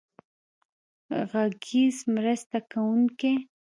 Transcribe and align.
غږیز 1.31 1.97
مرسته 2.15 2.57
کوونکی. 2.71 3.33